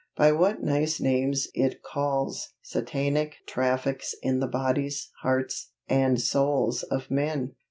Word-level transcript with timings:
By 0.15 0.31
what 0.31 0.63
nice 0.63 0.99
names 0.99 1.47
it 1.53 1.83
calls 1.83 2.55
Satanic 2.63 3.35
traffics 3.45 4.15
in 4.23 4.39
the 4.39 4.47
bodies, 4.47 5.11
hearts, 5.21 5.73
and 5.87 6.19
souls 6.19 6.81
of 6.81 7.11
men! 7.11 7.53